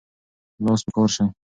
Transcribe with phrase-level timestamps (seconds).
[0.63, 1.25] لاس په کار شئ.